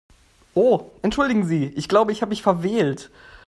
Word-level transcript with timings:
Oh 0.55 0.89
entschuldigen 1.03 1.45
Sie, 1.45 1.65
ich 1.75 1.87
glaube, 1.87 2.11
ich 2.11 2.23
habe 2.23 2.29
mich 2.31 2.41
verwählt. 2.41 3.11